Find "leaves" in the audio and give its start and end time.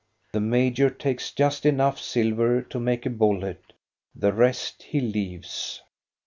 4.99-5.83